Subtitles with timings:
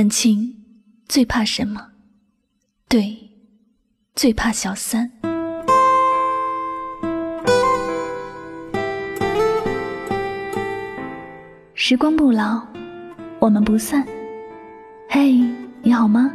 [0.00, 0.56] 感情
[1.10, 1.88] 最怕什么？
[2.88, 3.18] 对，
[4.14, 5.12] 最怕小三。
[11.74, 12.66] 时光不老，
[13.40, 14.02] 我们不散。
[15.10, 15.38] 嘿，
[15.82, 16.32] 你好吗？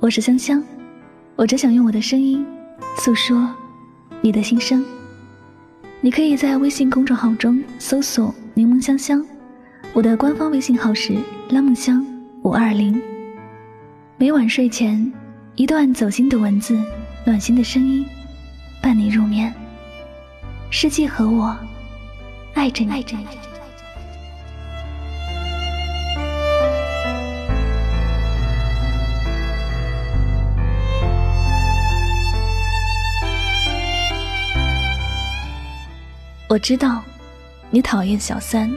[0.00, 0.60] 我是香香，
[1.36, 2.44] 我只想用我的声音
[2.96, 3.48] 诉说
[4.20, 4.84] 你的心声。
[6.00, 9.24] 你可以在微信公众号中搜索“柠檬香香”，
[9.94, 11.16] 我的官方微信号是
[11.50, 12.04] “拉梦香
[12.48, 12.98] 五二零”。
[14.16, 15.12] 每晚睡前，
[15.56, 16.82] 一段走心的文字，
[17.26, 18.06] 暖心的声音，
[18.80, 19.52] 伴你入眠。
[20.70, 21.54] 世界和我
[22.54, 23.26] 爱着你，爱着你。
[36.48, 37.04] 我知道，
[37.68, 38.70] 你讨厌小三，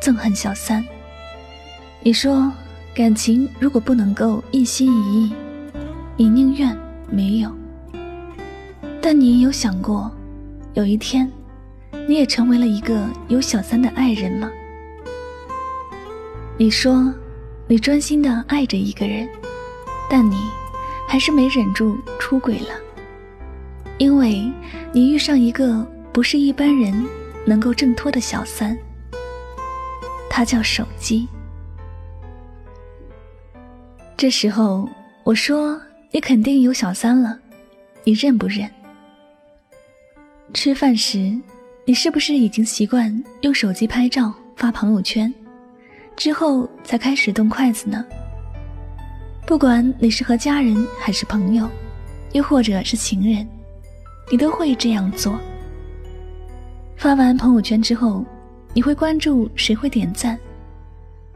[0.00, 0.86] 憎恨小三。
[2.02, 2.52] 你说，
[2.94, 5.32] 感情如果不能够一心一意，
[6.16, 6.76] 你宁愿
[7.08, 7.50] 没有。
[9.00, 10.10] 但你有想过，
[10.74, 11.30] 有一天，
[12.06, 14.50] 你也成为了一个有小三的爱人吗？
[16.58, 17.12] 你说，
[17.66, 19.28] 你专心的爱着一个人，
[20.08, 20.36] 但你
[21.08, 22.74] 还是没忍住出轨了，
[23.98, 24.50] 因为
[24.92, 25.86] 你遇上一个。
[26.12, 26.92] 不是一般人
[27.46, 28.76] 能够挣脱的小三，
[30.28, 31.28] 他叫手机。
[34.20, 34.86] 这时候
[35.24, 35.80] 我说
[36.12, 37.38] ：“你肯定有小三了，
[38.04, 38.70] 你认不认？”
[40.52, 41.34] 吃饭时，
[41.86, 45.32] 你是不是已经习惯用手机拍照发朋友圈，
[46.16, 48.04] 之后才开始动筷子呢？
[49.46, 51.66] 不管你是和家人还是朋友，
[52.32, 53.48] 又或者是情人，
[54.30, 55.40] 你都会这样做。
[56.94, 58.22] 发完朋友圈之后，
[58.74, 60.38] 你会关注谁会点赞？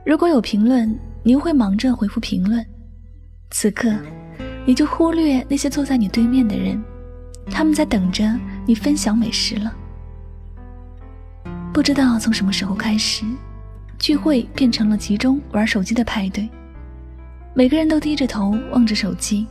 [0.05, 2.63] 如果有评论，你又会忙着回复评论。
[3.57, 3.89] 此刻，
[4.67, 6.83] 你就忽略那些坐在你对面的人，
[7.47, 8.29] 他们在等着
[8.67, 9.73] 你分享美食了。
[11.73, 13.25] 不知道从什么时候开始，
[13.97, 16.51] 聚会变成了集中玩手机的派对。
[17.55, 19.47] 每个人都低着头望着手机，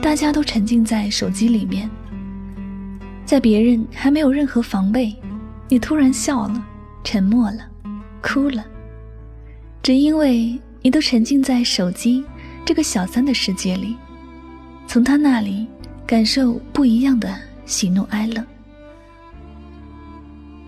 [0.00, 1.90] 大家都沉浸在手机里面。
[3.24, 5.12] 在别人还没有任何防备，
[5.68, 6.64] 你突然笑了，
[7.02, 7.68] 沉默了，
[8.22, 8.64] 哭了，
[9.82, 12.24] 只因为你都沉浸在手机
[12.68, 13.96] 这个小三的世界里，
[14.86, 15.66] 从他那里
[16.06, 17.34] 感受不一样的
[17.64, 18.44] 喜怒哀乐。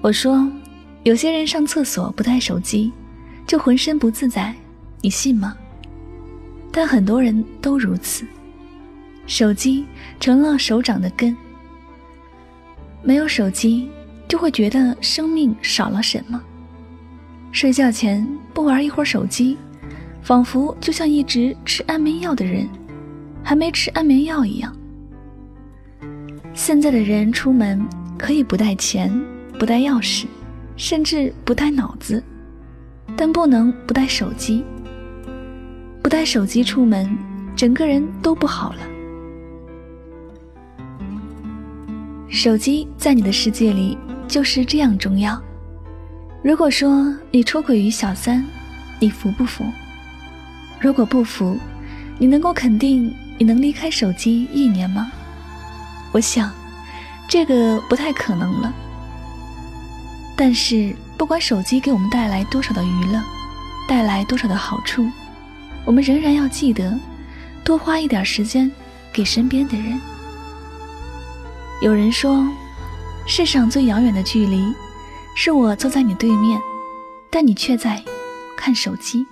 [0.00, 0.50] 我说，
[1.02, 2.90] 有些人上厕所不带手机，
[3.46, 4.54] 就浑身不自在，
[5.02, 5.54] 你信吗？
[6.72, 8.24] 但很多人都如此，
[9.26, 9.84] 手机
[10.18, 11.36] 成了手掌的根。
[13.02, 13.90] 没有手机，
[14.26, 16.42] 就会觉得生命少了什么。
[17.52, 19.58] 睡觉前不玩一会儿手机，
[20.22, 22.68] 仿佛就像一直吃安眠药的人
[23.42, 24.74] 还没吃安眠药一样。
[26.52, 27.84] 现在的人出门
[28.18, 29.10] 可以不带钱、
[29.58, 30.26] 不带钥匙，
[30.76, 32.22] 甚至不带脑子，
[33.16, 34.64] 但不能不带手机。
[36.02, 37.16] 不带手机出门，
[37.54, 38.78] 整个人都不好了。
[42.28, 43.98] 手机在你的世界里
[44.28, 45.40] 就是这样重要。
[46.42, 48.44] 如果说你出轨于小三，
[48.98, 49.64] 你服不服？
[50.80, 51.58] 如果不服，
[52.18, 55.12] 你能够肯定你能离开手机一年吗？
[56.10, 56.50] 我想，
[57.28, 58.72] 这个不太可能了。
[60.34, 63.22] 但是，不管手机给我们带来多少的娱乐，
[63.86, 65.06] 带来多少的好处，
[65.84, 66.98] 我们仍然要记得，
[67.62, 68.70] 多花一点时间
[69.12, 70.00] 给身边的人。
[71.82, 72.42] 有人说，
[73.26, 74.72] 世上最遥远的距离，
[75.36, 76.58] 是我坐在你对面，
[77.28, 78.02] 但你却在
[78.56, 79.26] 看手机。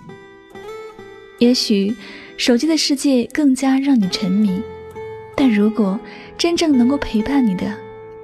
[1.39, 1.93] 也许
[2.37, 4.61] 手机的世界更加让你沉迷，
[5.35, 5.99] 但如果
[6.37, 7.73] 真正能够陪伴你的，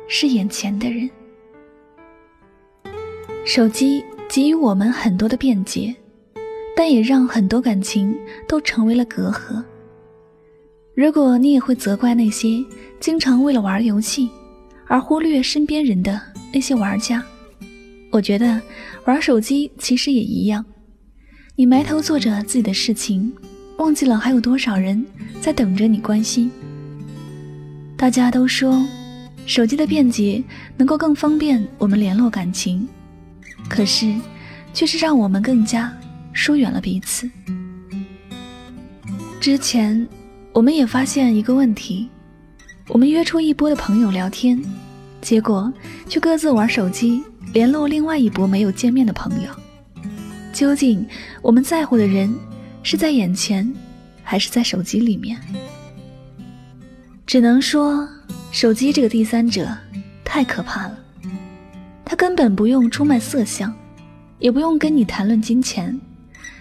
[0.07, 1.09] 是眼前的人。
[3.45, 5.95] 手机给予我们很多的便捷，
[6.75, 8.13] 但也让很多感情
[8.47, 9.63] 都成为了隔阂。
[10.93, 12.63] 如果你也会责怪那些
[12.99, 14.29] 经常为了玩游戏
[14.87, 16.19] 而忽略身边人的
[16.53, 17.23] 那些玩家，
[18.11, 18.61] 我觉得
[19.05, 20.65] 玩手机其实也一样。
[21.57, 23.31] 你埋头做着自己的事情，
[23.77, 25.05] 忘记了还有多少人
[25.39, 26.51] 在等着你关心。
[27.95, 28.85] 大家都说
[29.45, 30.43] 手机的便捷
[30.75, 32.85] 能够更方便我们联络感情，
[33.69, 34.13] 可是
[34.73, 35.91] 却是让我们更加
[36.33, 37.29] 疏远了彼此。
[39.39, 40.07] 之前。
[40.51, 42.07] 我们也发现一个问题：
[42.87, 44.57] 我们约出一波的朋友聊天，
[45.19, 45.69] 结果
[46.07, 47.21] 却各自玩手机
[47.51, 49.49] 联络另外一波没有见面的朋友。
[50.55, 51.05] 究竟
[51.41, 52.33] 我们在乎的人
[52.81, 53.69] 是在眼前，
[54.23, 55.37] 还是在手机里面？
[57.27, 58.07] 只能说，
[58.53, 59.67] 手机这个第三者
[60.23, 60.97] 太可怕了。
[62.05, 63.75] 他根本不用出卖色相，
[64.39, 65.99] 也不用跟你谈论金钱，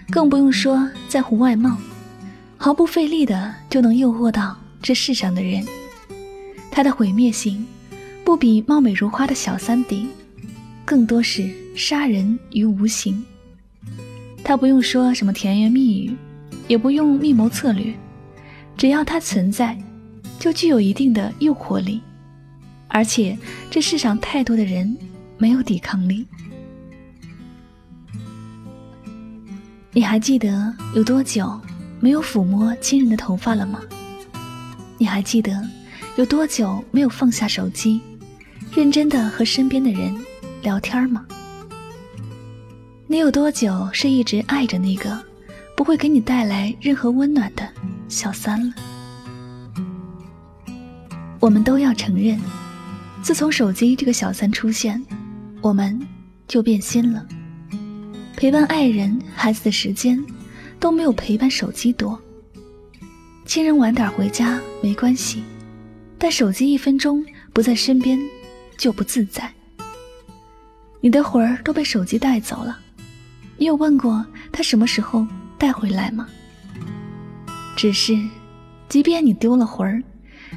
[0.09, 1.77] 更不用说在乎外貌，
[2.57, 5.65] 毫不费力的就能诱惑到这世上的人。
[6.69, 7.65] 他的毁灭性，
[8.25, 10.09] 不比貌美如花的小三顶，
[10.83, 13.23] 更多是杀人于无形。
[14.45, 16.15] 他不用说什么甜言蜜语，
[16.67, 17.91] 也不用密谋策略，
[18.77, 19.75] 只要他存在，
[20.37, 21.99] 就具有一定的诱惑力。
[22.87, 23.35] 而且
[23.71, 24.95] 这世上太多的人
[25.39, 26.27] 没有抵抗力。
[29.91, 31.59] 你还记得有多久
[31.99, 33.81] 没有抚摸亲人的头发了吗？
[34.99, 35.59] 你还记得
[36.17, 37.99] 有多久没有放下手机，
[38.75, 40.15] 认真的和身边的人
[40.61, 41.25] 聊天吗？
[43.07, 45.15] 你有多久是一直爱着那个
[45.77, 47.67] 不会给你带来任何温暖的
[48.07, 48.73] 小三了？
[51.39, 52.39] 我们都要承认，
[53.21, 54.99] 自从手机这个小三出现，
[55.61, 55.99] 我们
[56.47, 57.23] 就变心了。
[58.35, 60.19] 陪伴爱人、孩子的时间
[60.79, 62.19] 都没有陪伴手机多。
[63.45, 65.43] 亲人晚点回家没关系，
[66.17, 67.23] 但手机一分钟
[67.53, 68.19] 不在身边
[68.79, 69.53] 就不自在。
[71.01, 72.79] 你的魂儿都被手机带走了。
[73.57, 75.25] 你有问过他什么时候
[75.57, 76.27] 带回来吗？
[77.75, 78.17] 只是，
[78.89, 80.03] 即便你丢了魂儿，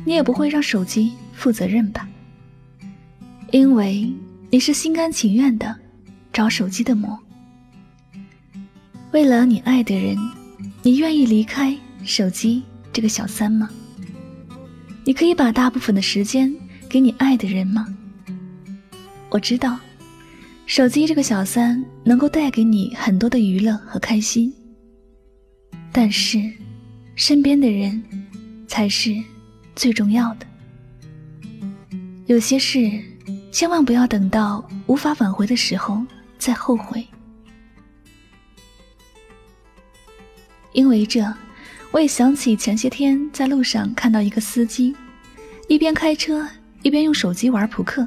[0.04, 2.08] 你也不会让手机负责任吧？
[3.50, 4.12] 因为
[4.50, 5.74] 你是心甘情愿的
[6.32, 7.18] 找手机的魔。
[9.12, 10.16] 为了你爱的人，
[10.82, 12.62] 你愿意离开手机
[12.92, 13.70] 这个小三吗？
[15.04, 16.54] 你可以把大部分的时间
[16.88, 17.86] 给你爱的人吗？
[19.30, 19.78] 我知道。
[20.68, 24.52] 手机这个小三能够带给你很多的娱乐和开心，
[25.90, 26.38] 但是，
[27.14, 28.04] 身边的人
[28.66, 29.16] 才是
[29.74, 30.46] 最重要的。
[32.26, 32.86] 有些事，
[33.50, 36.04] 千万不要等到无法挽回的时候
[36.38, 37.02] 再后悔。
[40.74, 41.24] 因为这，
[41.90, 44.94] 我也想起前些天在路上看到一个司机，
[45.66, 46.46] 一边开车
[46.82, 48.06] 一边用手机玩扑克。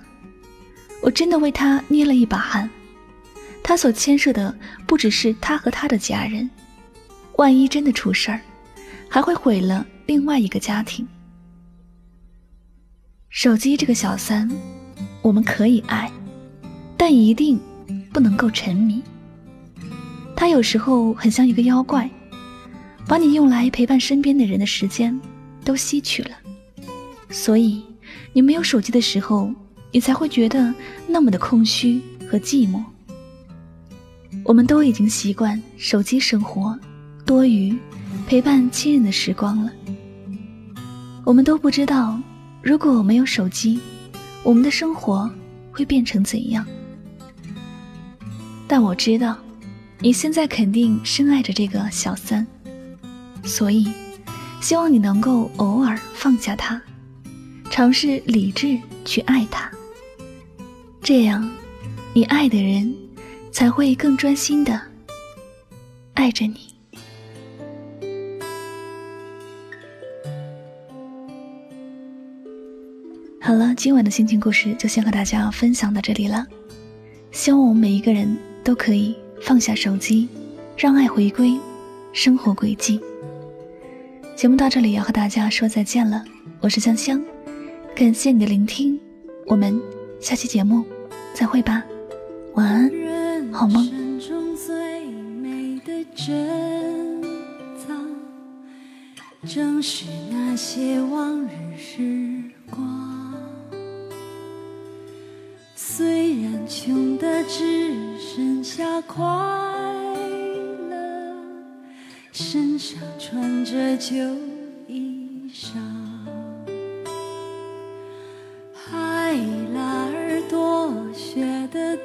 [1.02, 2.70] 我真的为他捏了一把汗，
[3.64, 4.56] 他所牵涉的
[4.86, 6.48] 不只是他和他的家人，
[7.38, 8.40] 万一真的出事儿，
[9.10, 11.08] 还会毁了另外一个家庭。
[13.30, 14.48] 手机这个小三，
[15.24, 16.12] 我们可以爱，
[16.96, 17.60] 但一定
[18.14, 19.02] 不能够沉迷。
[20.36, 22.08] 他有时候很像一个妖怪，
[23.08, 25.20] 把你用来陪伴身边的人的时间
[25.64, 26.32] 都吸取了，
[27.32, 27.84] 所以
[28.34, 29.52] 你没有手机的时候。
[29.92, 30.74] 你才会觉得
[31.08, 32.82] 那么的空虚和寂寞。
[34.44, 36.78] 我们都已经习惯手机生活，
[37.26, 37.78] 多余
[38.26, 39.72] 陪伴亲人的时光了。
[41.26, 42.20] 我们都不知道，
[42.62, 43.80] 如果没有手机，
[44.44, 45.30] 我们的生活
[45.72, 46.66] 会变成怎样。
[48.68, 49.38] 但我知道，
[50.00, 52.48] 你现在肯定深爱着这个小三，
[53.44, 53.92] 所以
[54.62, 56.82] 希望你能够偶尔放下他，
[57.70, 59.70] 尝试理智去爱他。
[61.04, 61.50] 这样，
[62.14, 62.96] 你爱的人
[63.52, 64.80] 才会更专心的
[66.14, 66.56] 爱着你。
[73.42, 76.46] 好了，今晚的心情故事就先和大家分享到这里了。
[77.32, 80.30] 希望我们每一个人都可以放下手机，
[80.78, 81.60] 让爱回归
[82.14, 83.02] 生活轨迹。
[84.36, 86.24] 节目到这里要和大家说再见了，
[86.60, 87.22] 我是香香，
[87.96, 89.00] 感谢你的聆听，
[89.48, 89.82] 我们。
[90.22, 90.86] 下期节目
[91.34, 91.84] 再会吧，
[92.54, 94.20] 晚安，好梦。
[94.20, 97.24] 中最美的珍
[97.76, 98.08] 藏
[99.50, 103.34] 正是那些往日时光，
[105.76, 109.26] 虽然穷的只剩下快
[110.88, 111.36] 乐，
[112.32, 114.14] 身上穿着旧
[114.88, 115.72] 衣裳。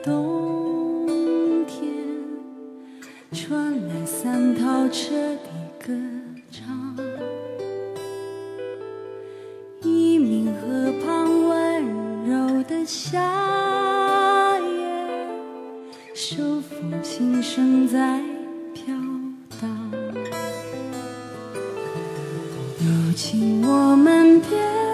[0.07, 1.93] 冬天
[3.33, 5.51] 传来三套彻底
[5.85, 5.93] 歌
[6.49, 6.97] 唱，
[9.83, 11.85] 一名河畔温
[12.25, 13.19] 柔的夏
[14.61, 15.27] 夜，
[16.15, 18.23] 手风琴声在
[18.73, 18.95] 飘
[19.61, 19.69] 荡。
[22.79, 24.86] 如今我们变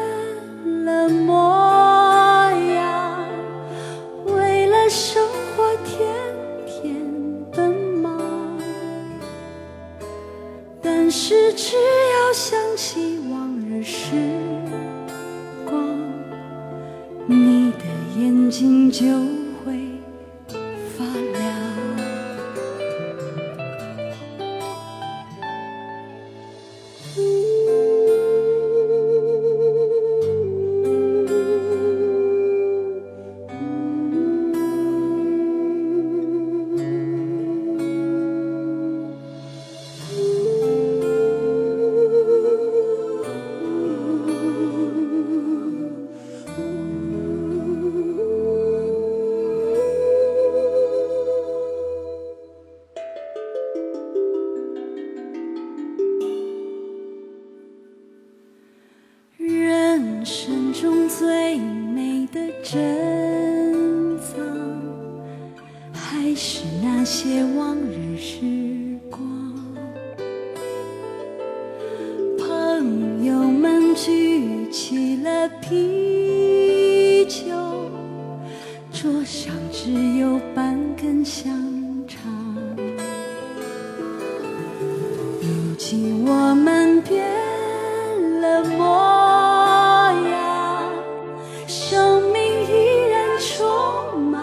[73.22, 77.54] 朋友们举起了啤酒，
[78.92, 81.52] 桌上只有半根香
[82.08, 82.20] 肠。
[85.40, 87.22] 如今我们变
[88.40, 88.90] 了模
[90.28, 90.92] 样，
[91.68, 94.42] 生命依然充满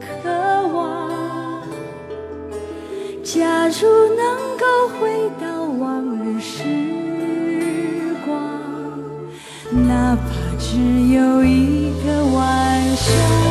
[0.00, 0.28] 渴
[0.76, 1.62] 望。
[3.22, 6.64] 假如能够回到往日时，
[9.88, 10.22] 哪怕
[10.58, 10.76] 只
[11.08, 13.47] 有一个晚上。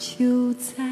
[0.00, 0.89] 就在